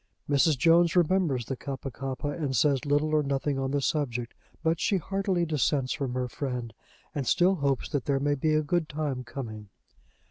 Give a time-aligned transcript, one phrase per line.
[0.27, 0.57] Mrs.
[0.57, 4.97] Jones remembers the Kappa kappa and says little or nothing on the subject, but she
[4.97, 6.73] heartily dissents from her friend,
[7.13, 9.69] and still hopes that there may be a good time coming.